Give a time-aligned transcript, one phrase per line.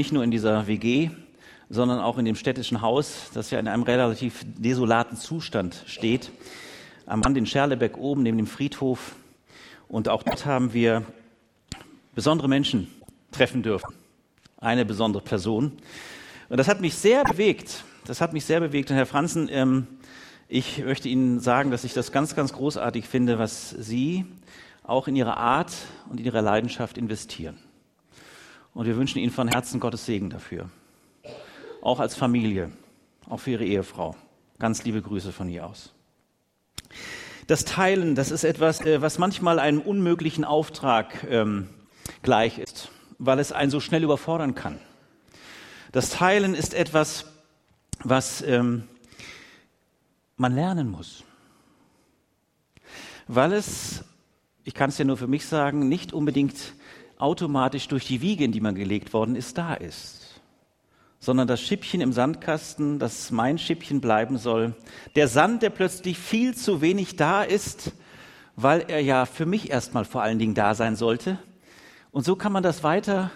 [0.00, 1.10] nicht nur in dieser WG,
[1.68, 6.30] sondern auch in dem städtischen Haus, das ja in einem relativ desolaten Zustand steht.
[7.04, 9.14] Am Rand in Scherlebeck oben neben dem Friedhof.
[9.88, 11.04] Und auch dort haben wir
[12.14, 12.88] besondere Menschen
[13.30, 13.94] treffen dürfen.
[14.56, 15.72] Eine besondere Person.
[16.48, 17.84] Und das hat mich sehr bewegt.
[18.06, 18.90] Das hat mich sehr bewegt.
[18.90, 19.86] Und Herr Franzen, ähm,
[20.48, 24.24] ich möchte Ihnen sagen, dass ich das ganz, ganz großartig finde, was Sie
[24.82, 25.74] auch in Ihrer Art
[26.08, 27.58] und in Ihrer Leidenschaft investieren.
[28.74, 30.70] Und wir wünschen Ihnen von Herzen Gottes Segen dafür
[31.82, 32.70] auch als Familie,
[33.28, 34.16] auch für ihre Ehefrau.
[34.58, 35.92] Ganz liebe Grüße von hier aus.
[37.46, 41.68] Das Teilen, das ist etwas, äh, was manchmal einem unmöglichen Auftrag ähm,
[42.22, 44.78] gleich ist, weil es einen so schnell überfordern kann.
[45.92, 47.26] Das Teilen ist etwas,
[48.04, 48.84] was ähm,
[50.36, 51.24] man lernen muss,
[53.26, 54.04] weil es,
[54.64, 56.74] ich kann es ja nur für mich sagen, nicht unbedingt
[57.20, 60.20] automatisch durch die Wiege, in die man gelegt worden ist, da ist
[61.20, 64.74] sondern das Schippchen im Sandkasten, das mein Schippchen bleiben soll.
[65.16, 67.92] Der Sand, der plötzlich viel zu wenig da ist,
[68.56, 71.38] weil er ja für mich erstmal vor allen Dingen da sein sollte.
[72.10, 73.30] Und so kann man das weiter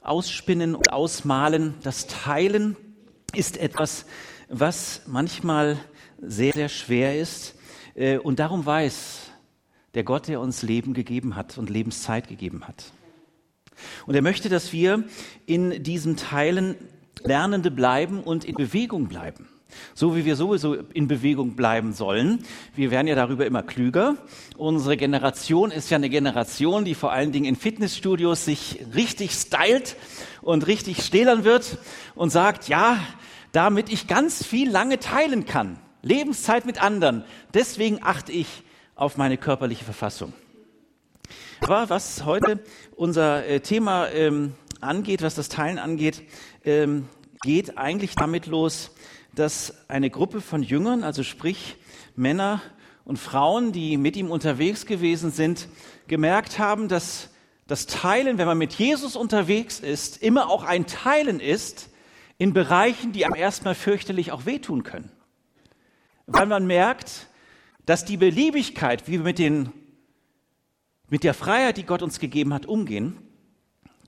[0.00, 1.74] ausspinnen und ausmalen.
[1.82, 2.74] Das Teilen
[3.34, 4.06] ist etwas,
[4.48, 5.76] was manchmal
[6.20, 7.54] sehr, sehr schwer ist.
[7.94, 9.30] Äh, und darum weiß
[9.94, 12.92] der Gott, der uns Leben gegeben hat und Lebenszeit gegeben hat.
[14.06, 15.04] Und er möchte, dass wir
[15.46, 16.76] in diesem Teilen
[17.24, 19.48] Lernende bleiben und in Bewegung bleiben.
[19.94, 22.44] So wie wir sowieso in Bewegung bleiben sollen.
[22.74, 24.16] Wir werden ja darüber immer klüger.
[24.56, 29.96] Unsere Generation ist ja eine Generation, die vor allen Dingen in Fitnessstudios sich richtig stylt
[30.42, 31.78] und richtig stählern wird
[32.14, 32.98] und sagt, ja,
[33.52, 35.78] damit ich ganz viel lange teilen kann.
[36.02, 37.24] Lebenszeit mit anderen.
[37.52, 38.62] Deswegen achte ich
[38.94, 40.32] auf meine körperliche Verfassung.
[41.60, 42.60] Aber was heute
[42.94, 46.22] unser äh, Thema ähm, angeht, was das Teilen angeht,
[46.64, 47.08] ähm,
[47.42, 48.92] geht eigentlich damit los,
[49.34, 51.76] dass eine Gruppe von Jüngern, also sprich
[52.14, 52.62] Männer
[53.04, 55.68] und Frauen, die mit ihm unterwegs gewesen sind,
[56.08, 57.30] gemerkt haben, dass
[57.66, 61.90] das Teilen, wenn man mit Jesus unterwegs ist, immer auch ein Teilen ist
[62.38, 65.10] in Bereichen, die einem erstmal fürchterlich auch wehtun können.
[66.26, 67.28] Weil man merkt,
[67.84, 69.72] dass die Beliebigkeit, wie wir mit, den,
[71.08, 73.16] mit der Freiheit, die Gott uns gegeben hat, umgehen,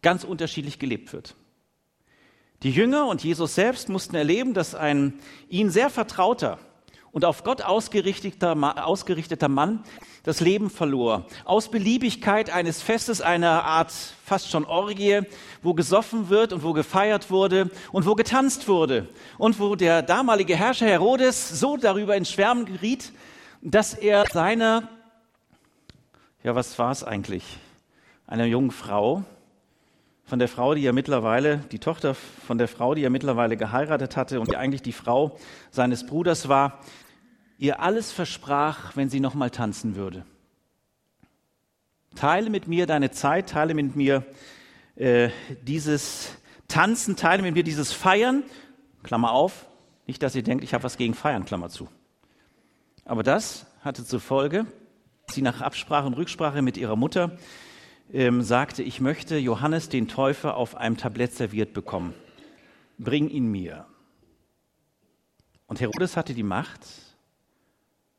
[0.02, 1.34] ganz unterschiedlich gelebt wird.
[2.62, 5.14] Die Jünger und Jesus selbst mussten erleben, dass ein
[5.48, 6.58] ihnen sehr vertrauter
[7.12, 9.84] und auf Gott ausgerichteter, ausgerichteter Mann
[10.24, 11.26] das Leben verlor.
[11.44, 13.92] Aus Beliebigkeit eines Festes, einer Art
[14.24, 15.22] fast schon Orgie,
[15.62, 20.56] wo gesoffen wird und wo gefeiert wurde und wo getanzt wurde und wo der damalige
[20.56, 23.12] Herrscher Herodes so darüber in Schwärmen geriet,
[23.62, 24.88] dass er seiner,
[26.42, 27.58] ja was war es eigentlich,
[28.26, 29.24] einer jungen Frau,
[30.28, 34.14] von der Frau, die er mittlerweile, die Tochter von der Frau, die er mittlerweile geheiratet
[34.14, 35.38] hatte und die eigentlich die Frau
[35.70, 36.80] seines Bruders war,
[37.56, 40.26] ihr alles versprach, wenn sie nochmal tanzen würde.
[42.14, 44.22] Teile mit mir deine Zeit, teile mit mir
[44.96, 45.30] äh,
[45.62, 46.36] dieses
[46.68, 48.42] Tanzen, teile mit mir dieses Feiern,
[49.02, 49.64] Klammer auf,
[50.06, 51.88] nicht, dass ihr denkt, ich habe was gegen Feiern, Klammer zu.
[53.06, 54.66] Aber das hatte zur Folge,
[55.30, 57.38] sie nach Absprache und Rücksprache mit ihrer Mutter
[58.12, 62.14] ähm, sagte, ich möchte Johannes den Täufer auf einem Tablett serviert bekommen.
[62.98, 63.86] Bring ihn mir.
[65.66, 66.80] Und Herodes hatte die Macht.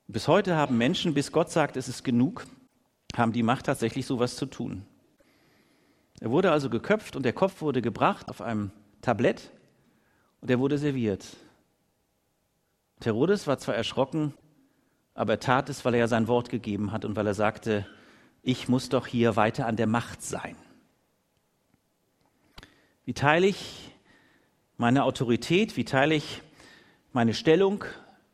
[0.08, 2.46] Bis heute haben Menschen, bis Gott sagt, es ist genug,
[3.16, 4.86] haben die Macht tatsächlich sowas zu tun.
[6.20, 8.72] Er wurde also geköpft und der Kopf wurde gebracht auf einem
[9.02, 9.52] Tablett
[10.42, 11.26] und er wurde serviert.
[13.02, 14.34] Herodes war zwar erschrocken,
[15.20, 17.86] aber er tat es, weil er ja sein Wort gegeben hat und weil er sagte,
[18.42, 20.56] ich muss doch hier weiter an der Macht sein.
[23.04, 23.92] Wie teile ich
[24.78, 25.76] meine Autorität?
[25.76, 26.42] Wie teile ich
[27.12, 27.84] meine Stellung?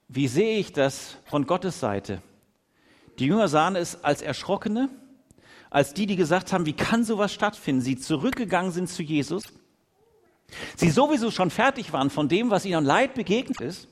[0.09, 2.21] Wie sehe ich das von Gottes Seite?
[3.17, 4.89] Die Jünger sahen es als Erschrockene,
[5.71, 7.81] als die, die gesagt haben, wie kann sowas stattfinden?
[7.81, 9.41] Sie zurückgegangen sind zu Jesus.
[10.75, 13.87] Sie sowieso schon fertig waren von dem, was ihnen an Leid begegnet ist.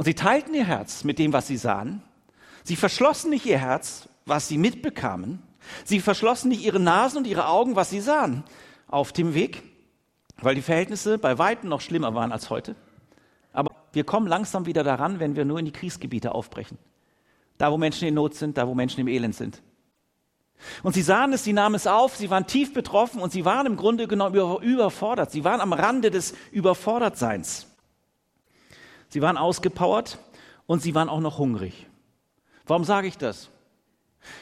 [0.00, 2.02] Und sie teilten ihr Herz mit dem, was sie sahen.
[2.64, 5.42] Sie verschlossen nicht ihr Herz was sie mitbekamen.
[5.84, 8.44] Sie verschlossen nicht ihre Nasen und ihre Augen, was sie sahen
[8.88, 9.62] auf dem Weg,
[10.40, 12.76] weil die Verhältnisse bei weitem noch schlimmer waren als heute.
[13.52, 16.78] Aber wir kommen langsam wieder daran, wenn wir nur in die Kriegsgebiete aufbrechen.
[17.58, 19.60] Da, wo Menschen in Not sind, da, wo Menschen im Elend sind.
[20.82, 23.66] Und sie sahen es, sie nahmen es auf, sie waren tief betroffen und sie waren
[23.66, 25.30] im Grunde genommen überfordert.
[25.30, 27.66] Sie waren am Rande des Überfordertseins.
[29.10, 30.18] Sie waren ausgepowert
[30.66, 31.86] und sie waren auch noch hungrig.
[32.66, 33.50] Warum sage ich das?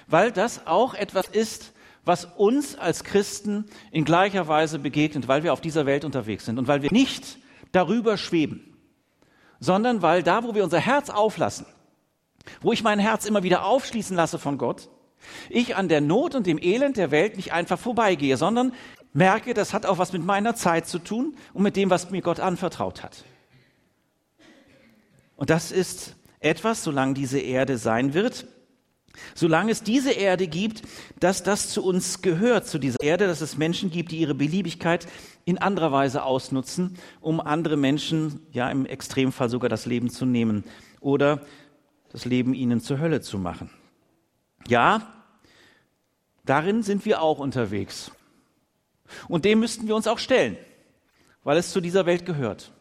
[0.07, 1.73] Weil das auch etwas ist,
[2.05, 6.59] was uns als Christen in gleicher Weise begegnet, weil wir auf dieser Welt unterwegs sind
[6.59, 7.39] und weil wir nicht
[7.73, 8.77] darüber schweben,
[9.61, 11.67] sondern weil da, wo wir unser Herz auflassen,
[12.61, 14.89] wo ich mein Herz immer wieder aufschließen lasse von Gott,
[15.51, 18.73] ich an der Not und dem Elend der Welt nicht einfach vorbeigehe, sondern
[19.13, 22.23] merke, das hat auch was mit meiner Zeit zu tun und mit dem, was mir
[22.23, 23.25] Gott anvertraut hat.
[25.39, 28.45] Und das ist etwas, solange diese Erde sein wird,
[29.37, 30.83] solange es diese Erde gibt,
[31.21, 35.07] dass das zu uns gehört, zu dieser Erde, dass es Menschen gibt, die ihre Beliebigkeit
[35.45, 40.65] in anderer Weise ausnutzen, um andere Menschen, ja im Extremfall sogar das Leben zu nehmen
[40.99, 41.41] oder
[42.11, 43.71] das Leben ihnen zur Hölle zu machen.
[44.67, 45.07] Ja,
[46.45, 48.11] darin sind wir auch unterwegs.
[49.29, 50.57] Und dem müssten wir uns auch stellen,
[51.45, 52.73] weil es zu dieser Welt gehört.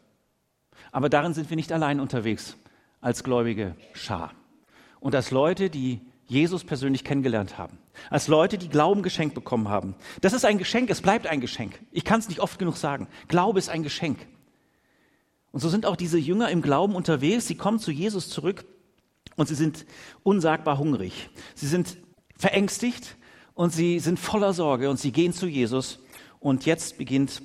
[0.97, 2.57] Aber darin sind wir nicht allein unterwegs
[3.01, 4.33] als gläubige Schar.
[4.99, 7.77] Und als Leute, die Jesus persönlich kennengelernt haben.
[8.09, 9.93] Als Leute, die Glauben geschenkt bekommen haben.
[10.21, 11.79] Das ist ein Geschenk, es bleibt ein Geschenk.
[11.91, 13.07] Ich kann es nicht oft genug sagen.
[13.27, 14.17] Glaube ist ein Geschenk.
[15.51, 17.45] Und so sind auch diese Jünger im Glauben unterwegs.
[17.45, 18.65] Sie kommen zu Jesus zurück
[19.35, 19.85] und sie sind
[20.23, 21.29] unsagbar hungrig.
[21.53, 21.95] Sie sind
[22.37, 23.17] verängstigt
[23.53, 25.99] und sie sind voller Sorge und sie gehen zu Jesus.
[26.39, 27.43] Und jetzt beginnt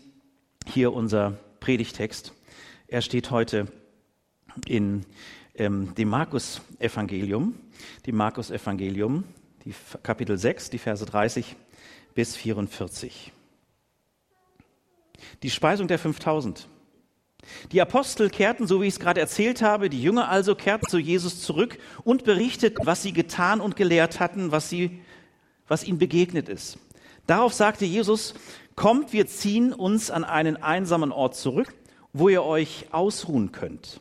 [0.65, 2.33] hier unser Predigtext.
[2.93, 3.69] Er steht heute
[4.67, 5.07] in
[5.55, 7.55] ähm, dem Markus-Evangelium,
[8.05, 9.25] dem Markus-Evangelium,
[10.03, 11.57] Kapitel 6, die Verse 30
[12.15, 13.33] bis 44.
[15.43, 16.69] Die Speisung der 5000.
[17.73, 20.99] Die Apostel kehrten, so wie ich es gerade erzählt habe, die Jünger also kehrten zu
[20.99, 25.01] Jesus zurück und berichteten, was sie getan und gelehrt hatten, was, sie,
[25.67, 26.77] was ihnen begegnet ist.
[27.27, 28.35] Darauf sagte Jesus,
[28.77, 31.73] kommt, wir ziehen uns an einen einsamen Ort zurück,
[32.13, 34.01] wo ihr euch ausruhen könnt.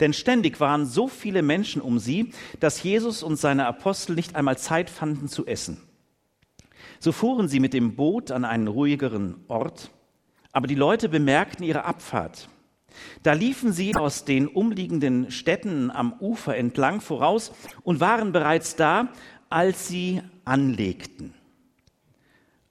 [0.00, 4.58] Denn ständig waren so viele Menschen um sie, dass Jesus und seine Apostel nicht einmal
[4.58, 5.80] Zeit fanden zu essen.
[6.98, 9.90] So fuhren sie mit dem Boot an einen ruhigeren Ort,
[10.52, 12.48] aber die Leute bemerkten ihre Abfahrt.
[13.22, 17.52] Da liefen sie aus den umliegenden Städten am Ufer entlang voraus
[17.82, 19.08] und waren bereits da,
[19.50, 21.34] als sie anlegten.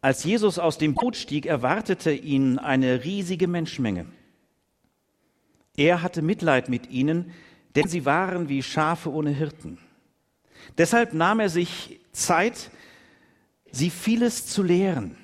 [0.02, 4.06] Als Jesus aus dem Boot stieg, erwartete ihn eine riesige Menschenmenge.
[5.76, 7.32] Er hatte Mitleid mit ihnen,
[7.76, 9.80] denn sie waren wie Schafe ohne Hirten.
[10.78, 12.70] Deshalb nahm er sich Zeit,
[13.72, 15.18] sie vieles zu lehren.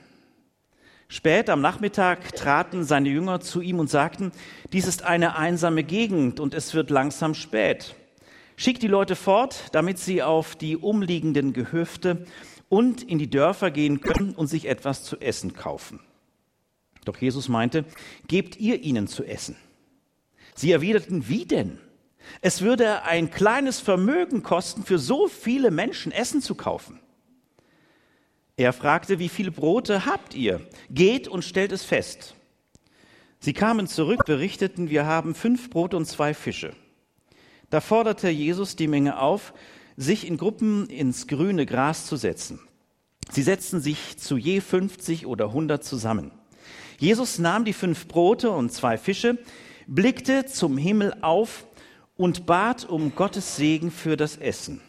[1.07, 4.31] Spät am Nachmittag traten seine Jünger zu ihm und sagten,
[4.73, 7.95] dies ist eine einsame Gegend und es wird langsam spät.
[8.55, 12.25] Schick die Leute fort, damit sie auf die umliegenden Gehöfte
[12.67, 15.99] und in die Dörfer gehen können und sich etwas zu essen kaufen.
[17.05, 17.85] Doch Jesus meinte,
[18.27, 19.55] gebt ihr ihnen zu essen.
[20.59, 21.77] Sie erwiderten, wie denn?
[22.41, 26.99] Es würde ein kleines Vermögen kosten, für so viele Menschen Essen zu kaufen.
[28.57, 30.59] Er fragte, wie viele Brote habt ihr?
[30.89, 32.35] Geht und stellt es fest.
[33.39, 36.73] Sie kamen zurück, berichteten, wir haben fünf Brote und zwei Fische.
[37.69, 39.53] Da forderte Jesus die Menge auf,
[39.95, 42.59] sich in Gruppen ins grüne Gras zu setzen.
[43.31, 46.31] Sie setzten sich zu je 50 oder 100 zusammen.
[46.97, 49.37] Jesus nahm die fünf Brote und zwei Fische,
[49.89, 51.65] blickte zum Himmel auf
[52.15, 54.81] und bat um Gottes Segen für das Essen.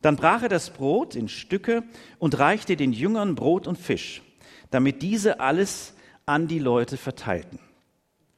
[0.00, 1.84] Dann brach er das Brot in Stücke
[2.18, 4.22] und reichte den Jüngern Brot und Fisch,
[4.70, 5.94] damit diese alles
[6.26, 7.60] an die Leute verteilten.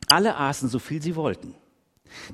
[0.08, 1.54] Alle aßen so viel sie wollten.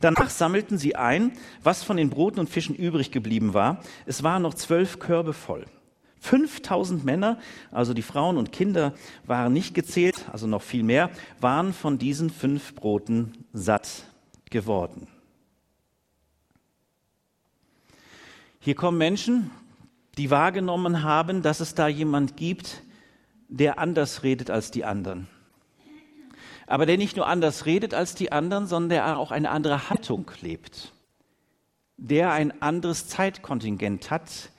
[0.01, 1.33] Danach sammelten sie ein,
[1.63, 3.81] was von den Broten und Fischen übrig geblieben war.
[4.07, 5.65] Es waren noch zwölf Körbe voll.
[6.21, 7.39] 5000 Männer,
[7.73, 8.95] also die Frauen und Kinder
[9.27, 11.11] waren nicht gezählt, also noch viel mehr,
[11.41, 14.05] waren von diesen fünf Broten satt
[14.51, 15.09] geworden.
[18.61, 19.51] Hier kommen Menschen,
[20.19, 22.83] die wahrgenommen haben, dass es da jemand gibt,
[23.49, 25.29] der anders redet als die anderen.
[26.67, 30.31] Aber der nicht nur anders redet als die anderen, sondern der auch eine andere Haltung
[30.43, 30.93] lebt.
[31.97, 34.51] Der ein anderes Zeitkontingent hat,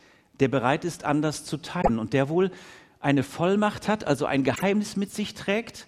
[0.42, 2.52] der bereit ist, anders zu teilen und der wohl
[3.00, 5.88] eine Vollmacht hat, also ein Geheimnis mit sich trägt,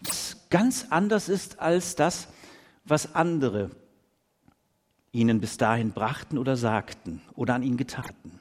[0.00, 2.28] was ganz anders ist als das,
[2.84, 3.70] was andere
[5.12, 8.40] ihnen bis dahin brachten oder sagten oder an ihn getaten.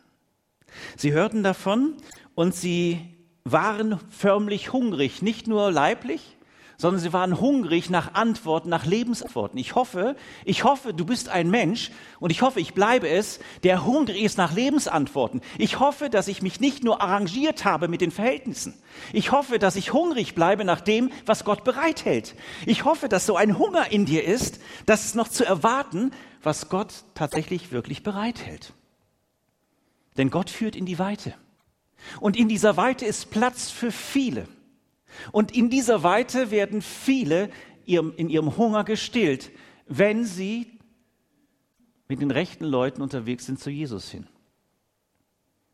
[0.98, 1.94] Sie hörten davon
[2.36, 6.35] und sie waren förmlich hungrig, nicht nur leiblich,
[6.78, 9.58] sondern sie waren hungrig nach Antworten, nach Lebensantworten.
[9.58, 13.86] Ich hoffe, ich hoffe, du bist ein Mensch und ich hoffe, ich bleibe es, der
[13.86, 15.42] hungrig ist nach Lebensantworten.
[15.58, 18.74] Ich hoffe, dass ich mich nicht nur arrangiert habe mit den Verhältnissen.
[19.14, 22.36] Ich hoffe, dass ich hungrig bleibe nach dem, was Gott bereithält.
[22.66, 26.12] Ich hoffe, dass so ein Hunger in dir ist, dass es noch zu erwarten,
[26.44, 28.74] was Gott tatsächlich wirklich bereithält.
[30.18, 31.34] Denn Gott führt in die Weite.
[32.20, 34.48] Und in dieser Weite ist Platz für viele.
[35.32, 37.50] Und in dieser Weite werden viele
[37.86, 39.52] in ihrem Hunger gestillt,
[39.88, 40.80] wenn sie
[42.08, 44.28] mit den rechten Leuten unterwegs sind zu Jesus hin.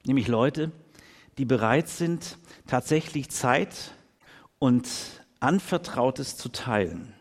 [0.06, 0.72] Nämlich Leute,
[1.38, 3.92] die bereit sind, tatsächlich Zeit
[4.60, 4.88] und
[5.40, 7.14] Anvertrautes zu teilen.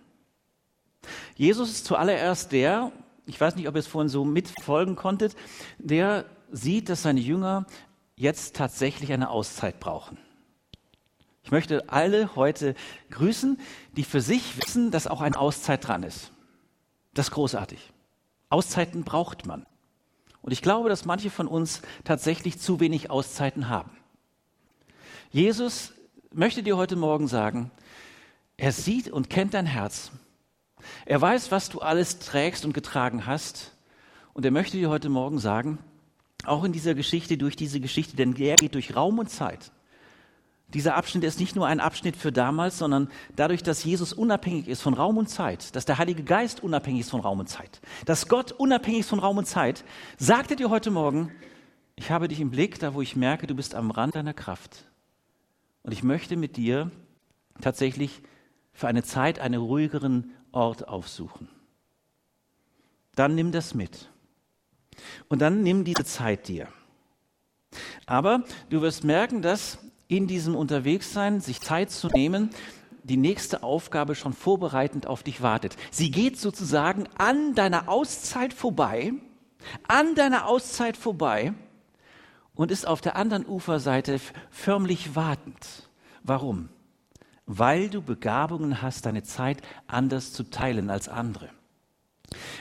[1.36, 2.92] Jesus ist zuallererst der,
[3.26, 5.34] ich weiß nicht, ob ihr es vorhin so mitfolgen konntet,
[5.78, 7.66] der sieht, dass seine Jünger
[8.16, 10.18] jetzt tatsächlich eine Auszeit brauchen.
[11.42, 12.74] Ich möchte alle heute
[13.10, 13.58] grüßen,
[13.96, 16.32] die für sich wissen, dass auch eine Auszeit dran ist.
[17.14, 17.92] Das ist großartig.
[18.50, 19.66] Auszeiten braucht man.
[20.42, 23.90] Und ich glaube, dass manche von uns tatsächlich zu wenig Auszeiten haben.
[25.30, 25.92] Jesus
[26.32, 27.70] möchte dir heute Morgen sagen,
[28.56, 30.10] er sieht und kennt dein Herz.
[31.06, 33.72] Er weiß, was du alles trägst und getragen hast.
[34.32, 35.78] Und er möchte dir heute Morgen sagen,
[36.44, 39.72] auch in dieser Geschichte, durch diese Geschichte, denn er geht durch Raum und Zeit.
[40.74, 44.82] Dieser Abschnitt ist nicht nur ein Abschnitt für damals, sondern dadurch, dass Jesus unabhängig ist
[44.82, 48.28] von Raum und Zeit, dass der Heilige Geist unabhängig ist von Raum und Zeit, dass
[48.28, 49.84] Gott unabhängig ist von Raum und Zeit,
[50.18, 51.32] sagt er dir heute Morgen,
[51.96, 54.86] ich habe dich im Blick, da wo ich merke, du bist am Rand deiner Kraft.
[55.82, 56.90] Und ich möchte mit dir
[57.60, 58.22] tatsächlich
[58.72, 61.48] für eine Zeit einen ruhigeren Ort aufsuchen.
[63.16, 64.08] Dann nimm das mit.
[65.28, 66.68] Und dann nimm diese Zeit dir.
[68.06, 69.78] Aber du wirst merken, dass
[70.10, 72.50] in diesem Unterwegssein, sich Zeit zu nehmen,
[73.04, 75.76] die nächste Aufgabe schon vorbereitend auf dich wartet.
[75.90, 79.12] Sie geht sozusagen an deiner Auszeit vorbei,
[79.86, 81.54] an deiner Auszeit vorbei
[82.54, 85.88] und ist auf der anderen Uferseite förmlich wartend.
[86.24, 86.68] Warum?
[87.46, 91.50] Weil du Begabungen hast, deine Zeit anders zu teilen als andere.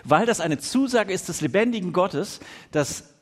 [0.03, 2.39] Weil das eine Zusage ist des lebendigen Gottes,
[2.71, 3.15] dass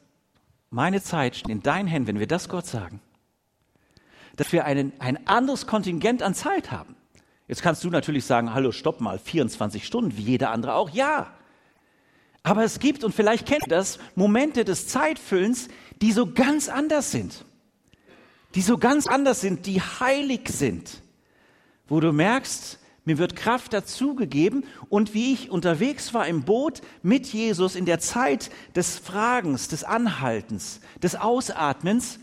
[0.69, 3.01] meine Zeit steht in deinen Händen, wenn wir das Gott sagen,
[4.37, 6.95] dass wir einen, ein anderes Kontingent an Zeit haben.
[7.47, 10.89] Jetzt kannst du natürlich sagen, hallo, stopp mal, 24 Stunden, wie jeder andere auch.
[10.89, 11.33] Ja.
[12.43, 15.67] Aber es gibt, und vielleicht kennt ihr das, Momente des Zeitfüllens,
[16.01, 17.45] die so ganz anders sind.
[18.55, 21.01] Die so ganz anders sind, die heilig sind.
[21.87, 27.27] Wo du merkst, mir wird Kraft dazugegeben und wie ich unterwegs war im Boot mit
[27.27, 32.19] Jesus in der Zeit des Fragens, des Anhaltens, des Ausatmens,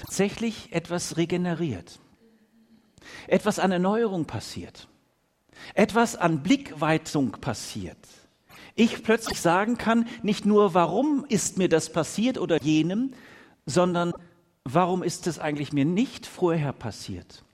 [0.00, 1.98] tatsächlich etwas regeneriert.
[3.26, 4.88] Etwas an Erneuerung passiert.
[5.74, 7.98] Etwas an Blickweitung passiert.
[8.74, 13.12] Ich plötzlich sagen kann, nicht nur, warum ist mir das passiert oder jenem,
[13.66, 14.12] sondern
[14.64, 17.44] warum ist es eigentlich mir nicht vorher passiert?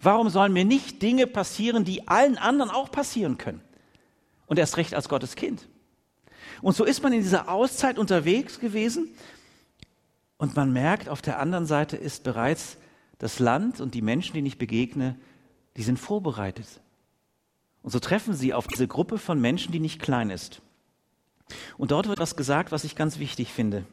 [0.00, 3.60] Warum sollen mir nicht Dinge passieren, die allen anderen auch passieren können?
[4.46, 5.68] Und erst recht als Gottes Kind.
[6.60, 9.10] Und so ist man in dieser Auszeit unterwegs gewesen
[10.38, 12.76] und man merkt, auf der anderen Seite ist bereits
[13.18, 15.16] das Land und die Menschen, denen ich begegne,
[15.76, 16.80] die sind vorbereitet.
[17.82, 20.60] Und so treffen sie auf diese Gruppe von Menschen, die nicht klein ist.
[21.78, 23.86] Und dort wird was gesagt, was ich ganz wichtig finde.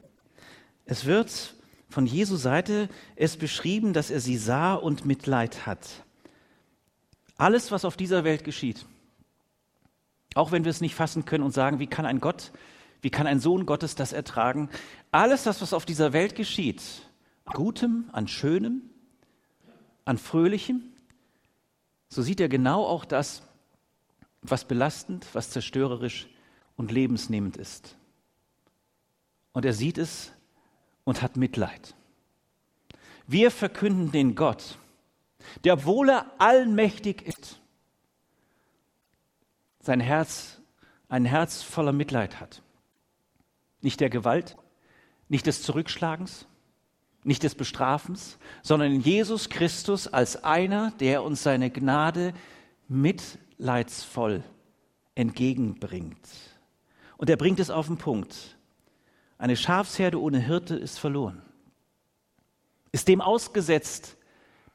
[0.85, 1.53] Es wird
[1.89, 5.87] von Jesu Seite es beschrieben, dass er sie sah und Mitleid hat.
[7.37, 8.85] Alles, was auf dieser Welt geschieht,
[10.35, 12.51] auch wenn wir es nicht fassen können und sagen, wie kann ein Gott
[13.03, 14.69] wie kann ein Sohn Gottes das ertragen?
[15.11, 16.81] Alles das, was auf dieser Welt geschieht,
[17.43, 18.81] an Gutem, an Schönem,
[20.05, 20.83] an Fröhlichem,
[22.07, 23.43] so sieht er genau auch das,
[24.41, 26.27] was belastend, was zerstörerisch
[26.77, 27.97] und lebensnehmend ist.
[29.51, 30.31] Und er sieht es
[31.03, 31.95] und hat Mitleid.
[33.27, 34.77] Wir verkünden den Gott,
[35.65, 37.59] der, obwohl er allmächtig ist,
[39.81, 40.61] sein Herz,
[41.09, 42.61] ein Herz voller Mitleid hat.
[43.83, 44.57] Nicht der Gewalt,
[45.29, 46.47] nicht des Zurückschlagens,
[47.23, 52.33] nicht des Bestrafens, sondern in Jesus Christus als einer, der uns seine Gnade
[52.87, 54.43] mitleidsvoll
[55.15, 56.27] entgegenbringt.
[57.17, 58.57] Und er bringt es auf den Punkt.
[59.37, 61.41] Eine Schafsherde ohne Hirte ist verloren.
[62.91, 64.17] Ist dem ausgesetzt,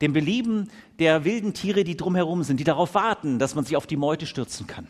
[0.00, 3.86] dem Belieben der wilden Tiere, die drumherum sind, die darauf warten, dass man sich auf
[3.86, 4.88] die Meute stürzen kann.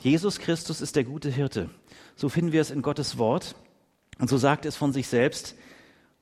[0.00, 1.68] Jesus Christus ist der gute Hirte.
[2.16, 3.54] So finden wir es in Gottes Wort.
[4.18, 5.54] Und so sagt es von sich selbst.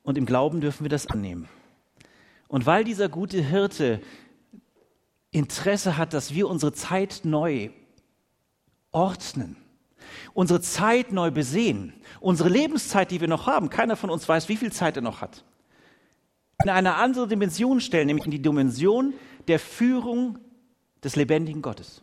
[0.03, 1.47] Und im Glauben dürfen wir das annehmen.
[2.49, 4.01] Und weil dieser gute Hirte
[5.31, 7.69] Interesse hat, dass wir unsere Zeit neu
[8.91, 9.55] ordnen,
[10.33, 14.57] unsere Zeit neu besehen, unsere Lebenszeit, die wir noch haben, keiner von uns weiß, wie
[14.57, 15.45] viel Zeit er noch hat,
[16.63, 19.13] in eine andere Dimension stellen, nämlich in die Dimension
[19.47, 20.39] der Führung
[21.03, 22.01] des lebendigen Gottes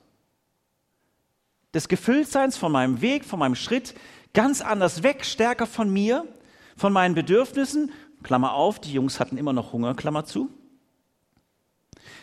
[1.77, 3.95] des Gefülltseins von meinem Weg, von meinem Schritt
[4.33, 6.27] ganz anders weg, stärker von mir,
[6.75, 7.93] von meinen Bedürfnissen,
[8.23, 10.49] Klammer auf, die Jungs hatten immer noch Hunger, Klammer zu,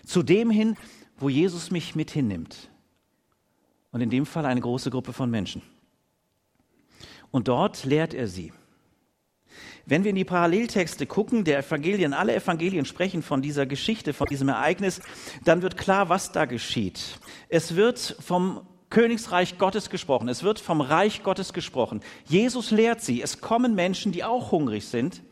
[0.06, 0.76] zu dem hin,
[1.18, 2.70] wo Jesus mich mit hinnimmt.
[3.92, 5.62] Und in dem Fall eine große Gruppe von Menschen.
[7.30, 8.52] Und dort lehrt er sie.
[9.86, 14.26] Wenn wir in die Paralleltexte gucken, der Evangelien, alle Evangelien sprechen von dieser Geschichte, von
[14.28, 15.00] diesem Ereignis,
[15.44, 17.20] dann wird klar, was da geschieht.
[17.50, 22.02] Es wird vom Königsreich Gottes gesprochen, es wird vom Reich Gottes gesprochen.
[22.26, 25.24] Jesus lehrt sie, es kommen Menschen, die auch hungrig sind,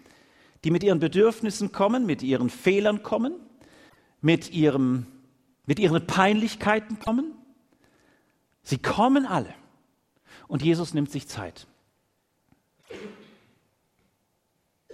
[0.64, 3.36] die mit ihren Bedürfnissen kommen, mit ihren Fehlern kommen,
[4.20, 5.06] mit, ihrem,
[5.68, 7.36] mit ihren Peinlichkeiten kommen.
[8.64, 9.54] Sie kommen alle.
[10.48, 11.68] Und Jesus nimmt sich Zeit.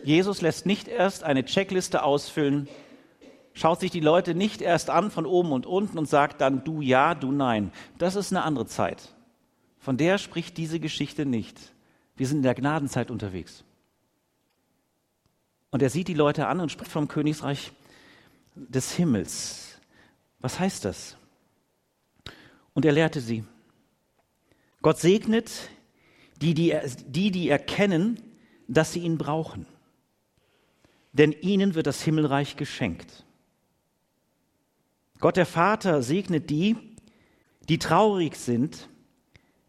[0.03, 2.67] Jesus lässt nicht erst eine Checkliste ausfüllen,
[3.57, 6.81] schaut sich die Leute nicht erst an von oben und unten und sagt dann du
[6.81, 7.71] ja, du nein.
[7.97, 9.13] Das ist eine andere Zeit.
[9.79, 11.73] Von der spricht diese Geschichte nicht.
[12.15, 13.63] Wir sind in der Gnadenzeit unterwegs.
[15.71, 17.71] Und er sieht die Leute an und spricht vom Königsreich
[18.55, 19.79] des Himmels.
[20.39, 21.17] Was heißt das?
[22.73, 23.43] Und er lehrte sie.
[24.81, 25.51] Gott segnet
[26.41, 26.75] die, die,
[27.07, 28.21] die, die erkennen,
[28.67, 29.65] dass sie ihn brauchen
[31.17, 33.25] denn ihnen wird das Himmelreich geschenkt.
[35.19, 36.75] Gott der Vater segnet die,
[37.69, 38.89] die traurig sind,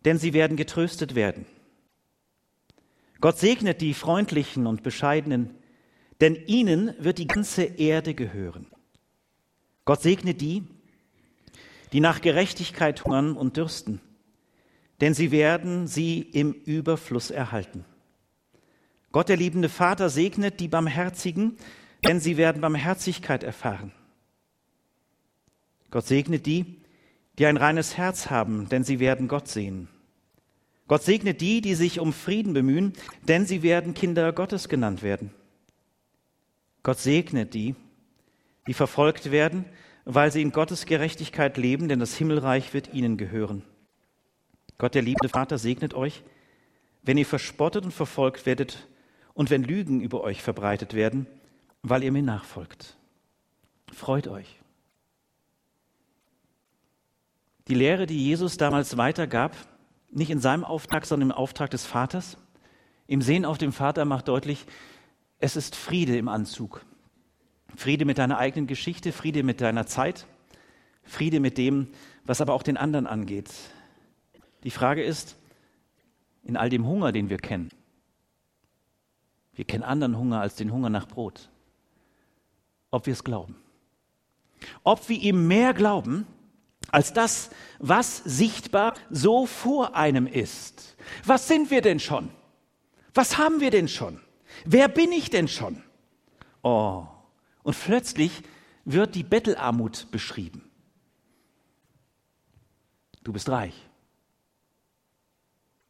[0.04, 1.46] denn sie werden getröstet werden.
[3.20, 5.54] Gott segnet die Freundlichen und Bescheidenen,
[6.20, 8.66] denn ihnen wird die ganze Erde gehören.
[9.84, 10.64] Gott segnet die,
[11.92, 14.00] die nach Gerechtigkeit hungern und dürsten,
[15.00, 17.84] denn sie werden sie im Überfluss erhalten.
[19.10, 21.56] Gott, der liebende Vater, segnet die Barmherzigen,
[22.04, 23.92] denn sie werden Barmherzigkeit erfahren.
[25.90, 26.80] Gott segnet die,
[27.38, 29.88] die ein reines Herz haben, denn sie werden Gott sehen.
[30.88, 35.30] Gott segnet die, die sich um Frieden bemühen, denn sie werden Kinder Gottes genannt werden.
[36.82, 37.74] Gott segnet die,
[38.66, 39.66] die verfolgt werden,
[40.04, 43.62] weil sie in Gottes Gerechtigkeit leben, denn das Himmelreich wird ihnen gehören.
[44.78, 46.22] Gott, der liebende Vater, segnet euch,
[47.02, 48.88] wenn ihr verspottet und verfolgt werdet
[49.34, 51.26] und wenn Lügen über euch verbreitet werden,
[51.82, 52.96] weil ihr mir nachfolgt.
[53.92, 54.58] Freut euch.
[57.68, 59.54] Die Lehre, die Jesus damals weitergab,
[60.10, 62.38] nicht in seinem Auftrag, sondern im Auftrag des Vaters,
[63.06, 64.66] im Sehen auf den Vater macht deutlich,
[65.38, 66.84] es ist Friede im Anzug.
[67.76, 70.26] Friede mit deiner eigenen Geschichte, Friede mit deiner Zeit,
[71.02, 71.88] Friede mit dem,
[72.24, 73.50] was aber auch den anderen angeht.
[74.64, 75.36] Die Frage ist,
[76.42, 77.70] in all dem Hunger, den wir kennen,
[79.54, 81.50] wir kennen anderen Hunger als den Hunger nach Brot.
[82.90, 83.56] Ob wir es glauben.
[84.84, 86.26] Ob wir ihm mehr glauben
[86.90, 90.96] als das, was sichtbar so vor einem ist.
[91.24, 92.30] Was sind wir denn schon?
[93.14, 94.20] Was haben wir denn schon?
[94.64, 95.82] Wer bin ich denn schon?
[96.62, 97.06] Oh,
[97.62, 98.42] und plötzlich
[98.84, 100.68] wird die Bettelarmut beschrieben.
[103.22, 103.74] Du bist reich.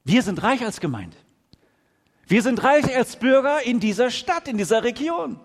[0.04, 1.16] Wir sind reich als Gemeinde.
[2.26, 5.38] Wir sind reich als Bürger in dieser Stadt, in dieser Region.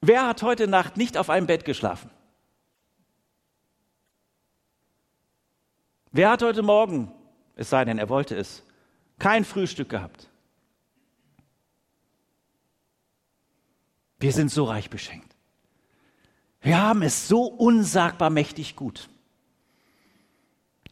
[0.00, 2.10] Wer hat heute Nacht nicht auf einem Bett geschlafen?
[6.16, 7.12] Wer hat heute Morgen,
[7.56, 8.62] es sei denn, er wollte es,
[9.18, 10.28] kein Frühstück gehabt?
[14.18, 15.36] Wir sind so reich beschenkt.
[16.62, 19.08] Wir haben es so unsagbar mächtig gut.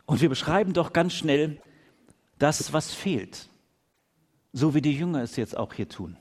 [0.04, 1.60] Und wir beschreiben doch ganz schnell
[2.38, 3.48] das, was fehlt
[4.54, 6.16] so wie die Jünger es jetzt auch hier tun.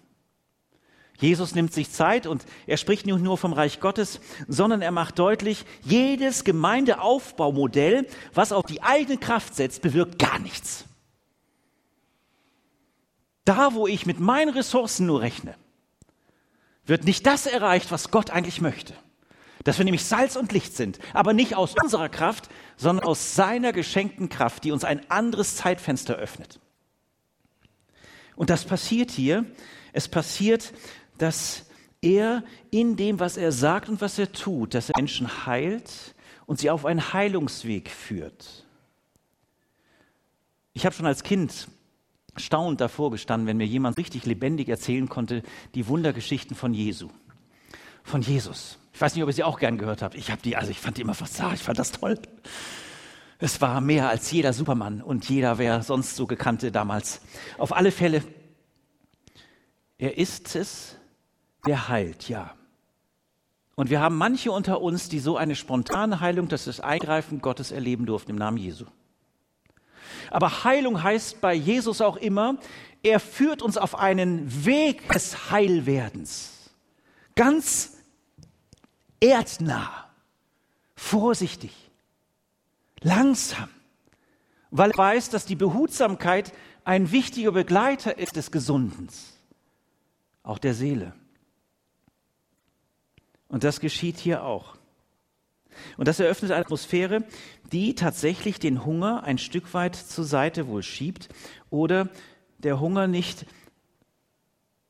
[1.23, 5.17] Jesus nimmt sich Zeit und er spricht nicht nur vom Reich Gottes, sondern er macht
[5.17, 10.83] deutlich, jedes Gemeindeaufbaumodell, was auf die eigene Kraft setzt, bewirkt gar nichts.
[13.45, 15.55] Da, wo ich mit meinen Ressourcen nur rechne,
[16.85, 18.93] wird nicht das erreicht, was Gott eigentlich möchte.
[19.63, 23.71] Dass wir nämlich Salz und Licht sind, aber nicht aus unserer Kraft, sondern aus seiner
[23.71, 26.59] geschenkten Kraft, die uns ein anderes Zeitfenster öffnet.
[28.35, 29.45] Und das passiert hier.
[29.93, 30.73] Es passiert,
[31.17, 31.65] dass
[32.01, 36.59] er in dem, was er sagt und was er tut, dass er Menschen heilt und
[36.59, 38.65] sie auf einen Heilungsweg führt.
[40.73, 41.67] Ich habe schon als Kind
[42.35, 45.43] staunend davor gestanden, wenn mir jemand richtig lebendig erzählen konnte,
[45.75, 47.09] die Wundergeschichten von Jesu.
[48.03, 48.79] Von Jesus.
[48.91, 50.15] Ich weiß nicht, ob ihr sie auch gern gehört habt.
[50.15, 52.19] Ich habe die, also ich fand die immer fast, ich fand das toll.
[53.39, 57.21] Es war mehr als jeder Supermann und jeder, wer sonst so gekannte damals.
[57.57, 58.23] Auf alle Fälle,
[59.97, 60.97] er ist es,
[61.65, 62.55] der heilt, ja.
[63.75, 67.71] Und wir haben manche unter uns, die so eine spontane Heilung, das ist Eingreifen Gottes
[67.71, 68.85] erleben durften im Namen Jesu.
[70.29, 72.57] Aber Heilung heißt bei Jesus auch immer,
[73.01, 76.69] er führt uns auf einen Weg des Heilwerdens.
[77.35, 77.97] Ganz
[79.19, 80.09] erdnah,
[80.95, 81.73] vorsichtig,
[83.01, 83.69] langsam,
[84.69, 86.53] weil er weiß, dass die Behutsamkeit
[86.85, 89.33] ein wichtiger Begleiter ist des Gesundens,
[90.43, 91.13] auch der Seele.
[93.53, 94.77] Und das geschieht hier auch.
[95.95, 97.23] Und das eröffnet eine Atmosphäre,
[97.71, 101.29] die tatsächlich den Hunger ein Stück weit zur Seite wohl schiebt
[101.69, 102.09] oder
[102.57, 103.45] der Hunger nicht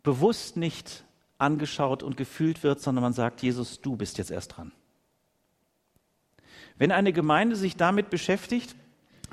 [0.02, 1.04] bewusst nicht
[1.38, 4.72] angeschaut und gefühlt wird, sondern man sagt, Jesus, du bist jetzt erst dran.
[6.78, 8.78] Wenn eine Gemeinde sich damit beschäftigt,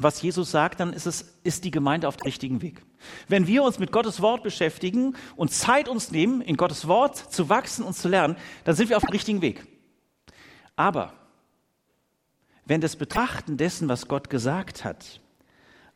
[0.02, 2.82] was Jesus sagt, dann ist, es, ist die Gemeinde auf dem richtigen Weg.
[3.28, 7.48] Wenn wir uns mit Gottes Wort beschäftigen und Zeit uns nehmen, in Gottes Wort zu
[7.48, 9.66] wachsen und zu lernen, dann sind wir auf dem richtigen Weg.
[10.76, 11.12] Aber
[12.64, 15.20] wenn das Betrachten dessen, was Gott gesagt hat,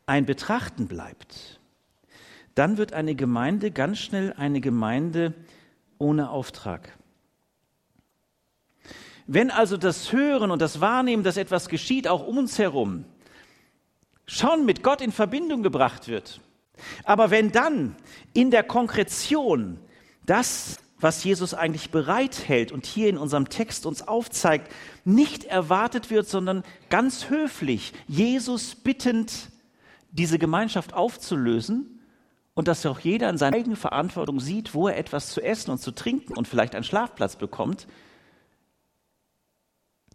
[0.05, 1.59] ein Betrachten bleibt,
[2.53, 5.33] dann wird eine Gemeinde ganz schnell eine Gemeinde
[5.97, 6.97] ohne Auftrag.
[9.27, 13.05] Wenn also das Hören und das Wahrnehmen, dass etwas geschieht, auch um uns herum,
[14.25, 16.41] schon mit Gott in Verbindung gebracht wird,
[17.03, 17.95] aber wenn dann
[18.33, 19.79] in der Konkretion
[20.25, 24.71] das, was Jesus eigentlich bereithält und hier in unserem Text uns aufzeigt,
[25.03, 29.51] nicht erwartet wird, sondern ganz höflich, Jesus bittend,
[30.11, 31.95] diese Gemeinschaft aufzulösen,
[32.55, 35.79] und dass auch jeder in seiner eigenen Verantwortung sieht, wo er etwas zu essen und
[35.79, 37.85] zu trinken und vielleicht einen Schlafplatz bekommt,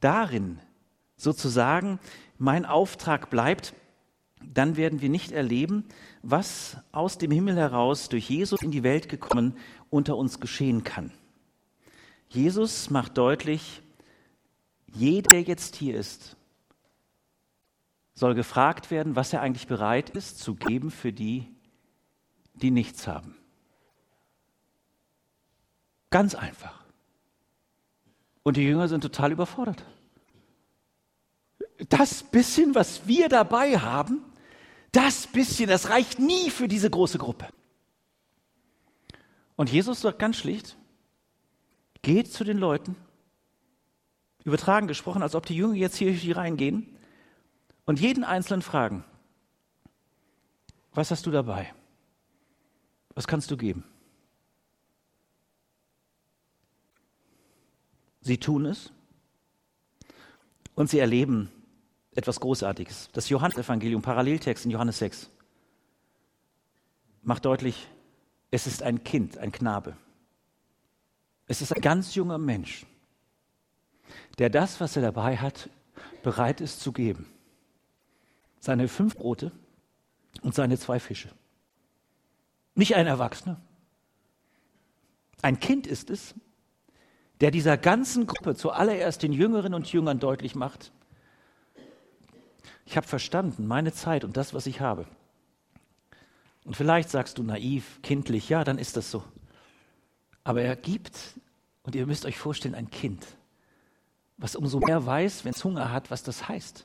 [0.00, 0.58] darin
[1.16, 2.00] sozusagen
[2.38, 3.74] mein Auftrag bleibt,
[4.42, 5.84] dann werden wir nicht erleben,
[6.22, 9.56] was aus dem Himmel heraus durch Jesus in die Welt gekommen
[9.90, 11.12] unter uns geschehen kann.
[12.28, 13.82] Jesus macht deutlich,
[14.92, 16.36] jeder, der jetzt hier ist,
[18.14, 21.48] soll gefragt werden, was er eigentlich bereit ist zu geben für die,
[22.54, 23.34] die nichts haben.
[26.10, 26.84] Ganz einfach.
[28.42, 29.84] Und die Jünger sind total überfordert.
[31.88, 34.22] Das bisschen, was wir dabei haben,
[34.92, 37.48] das bisschen, das reicht nie für diese große Gruppe.
[39.56, 40.76] Und Jesus sagt ganz schlicht,
[42.02, 42.96] geht zu den Leuten,
[44.44, 46.96] übertragen gesprochen, als ob die Jünger jetzt hier reingehen
[47.84, 49.04] und jeden Einzelnen fragen,
[50.92, 51.72] was hast du dabei?
[53.14, 53.84] Was kannst du geben?
[58.22, 58.92] Sie tun es
[60.74, 61.50] und sie erleben
[62.20, 63.08] etwas Großartiges.
[63.12, 65.30] Das Johannesevangelium, Paralleltext in Johannes 6,
[67.22, 67.88] macht deutlich,
[68.50, 69.96] es ist ein Kind, ein Knabe.
[71.46, 72.86] Es ist ein ganz junger Mensch,
[74.38, 75.70] der das, was er dabei hat,
[76.22, 77.26] bereit ist zu geben.
[78.60, 79.50] Seine fünf Brote
[80.42, 81.30] und seine zwei Fische.
[82.74, 83.60] Nicht ein Erwachsener.
[85.42, 86.34] Ein Kind ist es,
[87.40, 90.92] der dieser ganzen Gruppe zuallererst den Jüngerinnen und Jüngern deutlich macht,
[92.90, 95.06] ich habe verstanden, meine Zeit und das, was ich habe.
[96.64, 99.22] Und vielleicht sagst du naiv, kindlich, ja, dann ist das so.
[100.42, 101.16] Aber er gibt,
[101.84, 103.24] und ihr müsst euch vorstellen, ein Kind,
[104.38, 106.84] was umso mehr weiß, wenn es Hunger hat, was das heißt.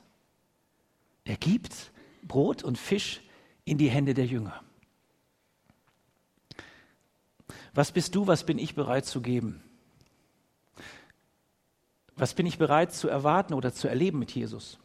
[1.24, 1.90] Er gibt
[2.22, 3.20] Brot und Fisch
[3.64, 4.62] in die Hände der Jünger.
[7.74, 9.60] Was bist du, was bin ich bereit zu geben?
[12.14, 14.78] Was bin ich bereit zu erwarten oder zu erleben mit Jesus?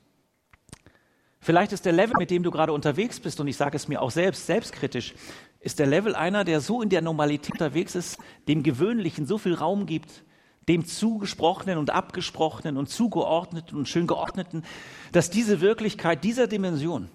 [1.44, 4.02] Vielleicht ist der Level, mit dem du gerade unterwegs bist, und ich sage es mir
[4.02, 5.16] auch selbst, selbstkritisch,
[5.60, 9.56] ist der Level einer, der so in der Normalität unterwegs ist, dem Gewöhnlichen so viel
[9.56, 10.24] Raum gibt,
[10.70, 14.64] dem Zugesprochenen und Abgesprochenen und Zugeordneten und schön geordneten,
[15.12, 17.10] dass diese Wirklichkeit dieser Dimension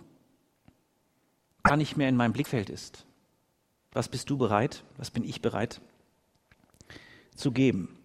[1.63, 3.07] gar nicht mehr in meinem Blickfeld ist.
[3.93, 4.83] Was bist du bereit?
[4.97, 5.81] Was bin ich bereit
[7.37, 7.97] zu geben?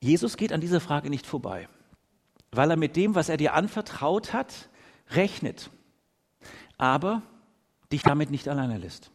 [0.00, 1.68] Jesus geht an dieser Frage nicht vorbei,
[2.52, 4.68] weil er mit dem, was er dir anvertraut hat,
[5.10, 5.70] rechnet,
[6.78, 7.22] aber
[7.90, 9.10] dich damit nicht alleine lässt.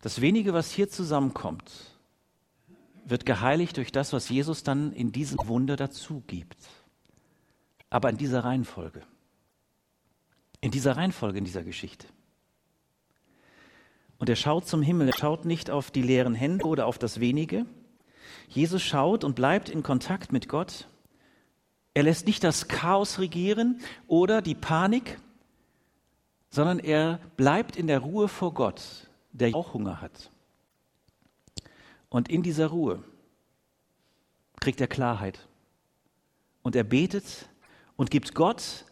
[0.00, 1.94] Das wenige, was hier zusammenkommt,
[3.04, 6.58] wird geheiligt durch das, was Jesus dann in diesem Wunder dazu gibt.
[7.90, 9.02] Aber in dieser Reihenfolge.
[10.60, 12.06] In dieser Reihenfolge in dieser Geschichte.
[14.18, 17.20] Und er schaut zum Himmel, er schaut nicht auf die leeren Hände oder auf das
[17.20, 17.66] wenige.
[18.48, 20.88] Jesus schaut und bleibt in Kontakt mit Gott.
[21.94, 25.18] Er lässt nicht das Chaos regieren oder die Panik,
[26.50, 30.30] sondern er bleibt in der Ruhe vor Gott, der auch Hunger hat.
[32.08, 33.02] Und in dieser Ruhe
[34.60, 35.46] kriegt er Klarheit.
[36.62, 37.48] Und er betet
[37.96, 38.84] und gibt Gott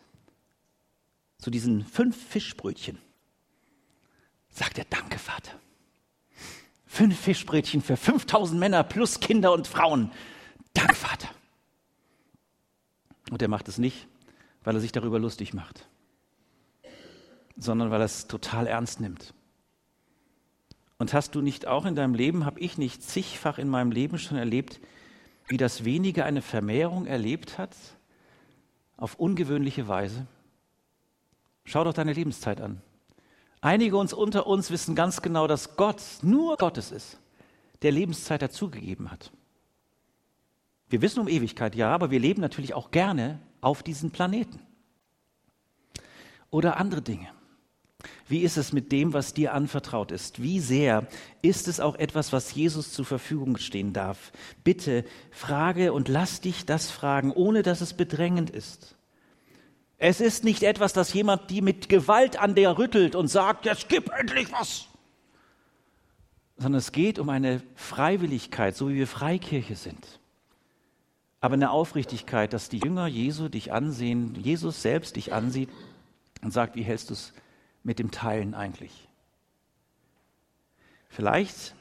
[1.38, 2.98] zu diesen fünf Fischbrötchen
[4.52, 5.52] sagt er, danke Vater.
[6.92, 10.12] Fünf Fischbrötchen für 5000 Männer plus Kinder und Frauen.
[10.74, 11.30] Danke Vater.
[13.30, 14.06] Und er macht es nicht,
[14.62, 15.88] weil er sich darüber lustig macht,
[17.56, 19.32] sondern weil er es total ernst nimmt.
[20.98, 24.18] Und hast du nicht auch in deinem Leben, habe ich nicht zigfach in meinem Leben
[24.18, 24.78] schon erlebt,
[25.48, 27.74] wie das Wenige eine Vermehrung erlebt hat,
[28.98, 30.26] auf ungewöhnliche Weise?
[31.64, 32.82] Schau doch deine Lebenszeit an.
[33.62, 37.18] Einige uns unter uns wissen ganz genau, dass Gott nur Gottes ist,
[37.82, 39.30] der Lebenszeit dazugegeben hat.
[40.90, 44.58] Wir wissen um Ewigkeit, ja, aber wir leben natürlich auch gerne auf diesem Planeten.
[46.50, 47.28] Oder andere Dinge.
[48.26, 50.42] Wie ist es mit dem, was dir anvertraut ist?
[50.42, 51.06] Wie sehr
[51.40, 54.32] ist es auch etwas, was Jesus zur Verfügung stehen darf?
[54.64, 58.96] Bitte frage und lass dich das fragen, ohne dass es bedrängend ist.
[60.04, 63.88] Es ist nicht etwas, das jemand die mit Gewalt an der rüttelt und sagt, jetzt
[63.88, 64.88] gib endlich was.
[66.56, 70.18] Sondern es geht um eine Freiwilligkeit, so wie wir Freikirche sind.
[71.40, 75.70] Aber eine Aufrichtigkeit, dass die Jünger Jesu dich ansehen, Jesus selbst dich ansieht
[76.42, 77.32] und sagt, wie hältst du es
[77.84, 79.06] mit dem Teilen eigentlich?
[81.10, 81.76] Vielleicht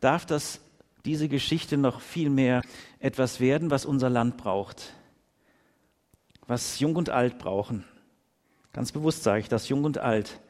[0.00, 0.62] darf das
[1.04, 2.62] diese Geschichte noch viel mehr
[3.00, 4.94] etwas werden, was unser Land braucht
[6.46, 7.84] was Jung und Alt brauchen.
[8.72, 10.40] Ganz bewusst sage ich das, Jung und Alt.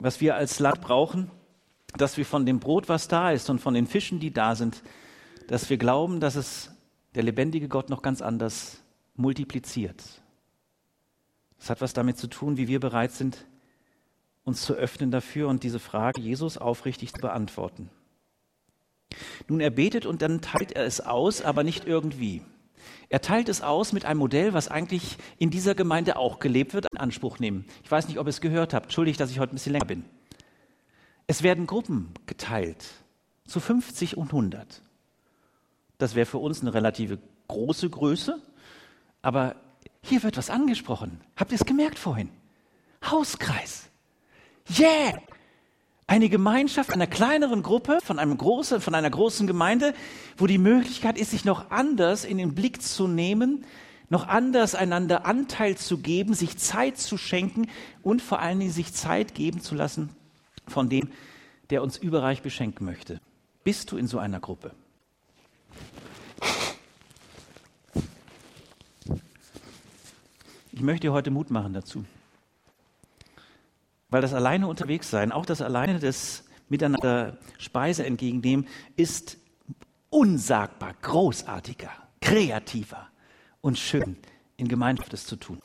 [0.00, 1.30] Was wir als Land brauchen,
[1.96, 4.82] dass wir von dem Brot, was da ist und von den Fischen, die da sind,
[5.48, 6.70] dass wir glauben, dass es
[7.14, 8.80] der lebendige Gott noch ganz anders
[9.16, 10.02] multipliziert.
[11.58, 13.44] Das hat was damit zu tun, wie wir bereit sind,
[14.44, 17.90] uns zu öffnen dafür und diese Frage Jesus aufrichtig zu beantworten.
[19.48, 22.42] Nun, er betet und dann teilt er es aus, aber nicht irgendwie.
[23.08, 26.86] Er teilt es aus mit einem Modell, was eigentlich in dieser Gemeinde auch gelebt wird,
[26.92, 27.64] in Anspruch nehmen.
[27.82, 28.86] Ich weiß nicht, ob ihr es gehört habt.
[28.86, 30.04] Entschuldigt, dass ich heute ein bisschen länger bin.
[31.26, 32.84] Es werden Gruppen geteilt,
[33.46, 34.82] zu 50 und 100.
[35.98, 38.40] Das wäre für uns eine relative große Größe,
[39.22, 39.56] aber
[40.02, 41.20] hier wird was angesprochen.
[41.36, 42.30] Habt ihr es gemerkt vorhin?
[43.04, 43.90] Hauskreis.
[44.78, 45.20] Yeah!
[46.10, 49.94] Eine Gemeinschaft einer kleineren Gruppe, von, einem großen, von einer großen Gemeinde,
[50.36, 53.64] wo die Möglichkeit ist, sich noch anders in den Blick zu nehmen,
[54.08, 57.68] noch anders einander Anteil zu geben, sich Zeit zu schenken
[58.02, 60.10] und vor allen Dingen sich Zeit geben zu lassen
[60.66, 61.12] von dem,
[61.70, 63.20] der uns überreich beschenken möchte.
[63.62, 64.72] Bist du in so einer Gruppe?
[70.72, 72.04] Ich möchte dir heute Mut machen dazu.
[74.10, 79.38] Weil das alleine unterwegs sein, auch das alleine des Miteinander Speise entgegennehmen, ist
[80.10, 83.08] unsagbar großartiger, kreativer
[83.60, 84.16] und schön
[84.56, 85.60] in Gemeinschaft es zu tun.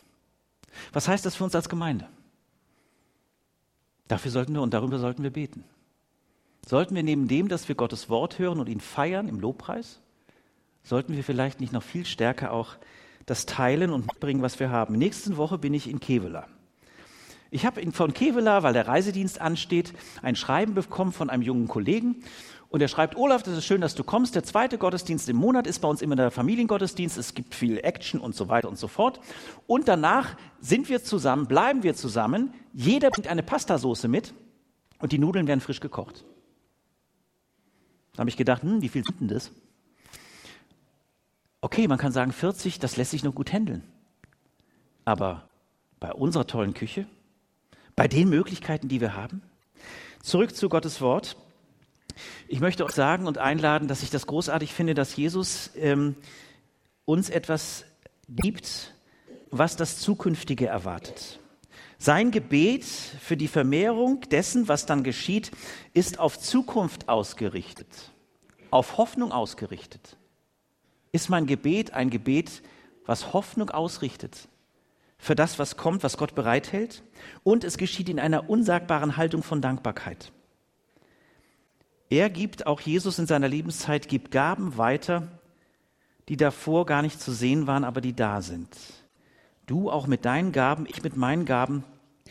[0.93, 2.07] Was heißt das für uns als Gemeinde?
[4.07, 5.63] Dafür sollten wir und darüber sollten wir beten.
[6.65, 10.01] Sollten wir neben dem, dass wir Gottes Wort hören und ihn feiern im Lobpreis,
[10.83, 12.75] sollten wir vielleicht nicht noch viel stärker auch
[13.25, 14.95] das teilen und mitbringen, was wir haben.
[14.95, 16.47] Nächste Woche bin ich in Kevela.
[17.51, 22.23] Ich habe von Kevela, weil der Reisedienst ansteht, ein Schreiben bekommen von einem jungen Kollegen.
[22.69, 24.35] Und er schreibt, Olaf, das ist schön, dass du kommst.
[24.35, 27.17] Der zweite Gottesdienst im Monat ist bei uns immer der Familiengottesdienst.
[27.17, 29.21] Es gibt viel Action und so weiter und so fort.
[29.67, 32.53] Und danach sind wir zusammen, bleiben wir zusammen.
[32.73, 34.33] Jeder bringt eine Pastasoße mit
[34.99, 36.25] und die Nudeln werden frisch gekocht.
[38.13, 39.51] Da habe ich gedacht, hm, wie viel sind denn das?
[41.61, 43.83] Okay, man kann sagen 40, das lässt sich noch gut handeln.
[45.03, 45.47] Aber
[45.99, 47.07] bei unserer tollen Küche,
[47.95, 49.41] bei den Möglichkeiten, die wir haben?
[50.21, 51.37] Zurück zu Gottes Wort.
[52.47, 56.15] Ich möchte auch sagen und einladen, dass ich das großartig finde, dass Jesus ähm,
[57.05, 57.85] uns etwas
[58.27, 58.93] gibt,
[59.51, 61.39] was das Zukünftige erwartet.
[61.97, 65.51] Sein Gebet für die Vermehrung dessen, was dann geschieht,
[65.93, 68.11] ist auf Zukunft ausgerichtet,
[68.69, 70.17] auf Hoffnung ausgerichtet.
[71.11, 72.61] Ist mein Gebet ein Gebet,
[73.05, 74.49] was Hoffnung ausrichtet?
[75.17, 77.03] Für das, was kommt, was Gott bereithält.
[77.43, 80.31] Und es geschieht in einer unsagbaren Haltung von Dankbarkeit.
[82.09, 85.27] Er gibt, auch Jesus in seiner Lebenszeit, gibt Gaben weiter,
[86.29, 88.69] die davor gar nicht zu sehen waren, aber die da sind.
[89.65, 91.83] Du auch mit deinen Gaben, ich mit meinen Gaben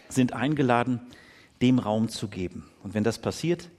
[0.09, 1.01] sind eingeladen,
[1.63, 2.71] dem Raum zu geben.
[2.83, 3.71] Und wenn das passiert,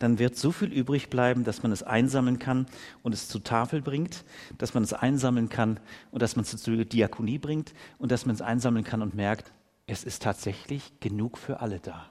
[0.00, 2.66] dann wird so viel übrig bleiben, dass man es einsammeln kann
[3.02, 4.24] und es zur Tafel bringt,
[4.58, 5.78] dass man es einsammeln kann
[6.10, 9.52] und dass man es zur Diakonie bringt und dass man es einsammeln kann und merkt,
[9.86, 12.10] es ist tatsächlich genug für alle da.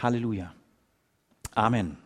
[0.00, 0.54] Halleluja.
[1.54, 2.03] Amen.